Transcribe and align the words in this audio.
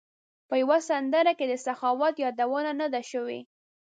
په 0.47 0.55
یوه 0.61 0.77
سندره 0.89 1.33
کې 1.37 1.45
د 1.47 1.53
سخاوت 1.65 2.15
یادونه 2.25 2.71
نه 2.79 2.87
ده 2.93 3.01
شوې. 3.11 3.39